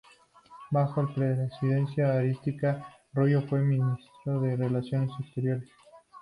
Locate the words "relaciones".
4.55-5.11